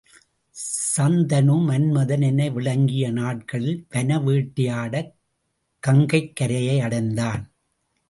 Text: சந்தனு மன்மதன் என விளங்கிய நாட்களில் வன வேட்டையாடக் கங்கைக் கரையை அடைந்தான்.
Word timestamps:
சந்தனு 0.97 1.57
மன்மதன் 1.61 2.21
என 2.21 2.49
விளங்கிய 2.49 3.11
நாட்களில் 3.11 3.85
வன 3.89 4.19
வேட்டையாடக் 4.19 5.15
கங்கைக் 5.79 6.35
கரையை 6.35 6.79
அடைந்தான். 6.79 7.51